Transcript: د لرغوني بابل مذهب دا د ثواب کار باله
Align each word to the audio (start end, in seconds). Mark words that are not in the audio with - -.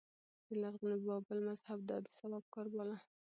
د 0.47 0.49
لرغوني 0.61 0.97
بابل 1.05 1.37
مذهب 1.47 1.79
دا 1.89 1.97
د 2.03 2.07
ثواب 2.17 2.43
کار 2.53 2.65
باله 2.75 2.97